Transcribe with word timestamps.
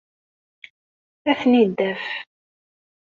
Ad 1.29 1.37
ten-id-taf. 1.39 2.03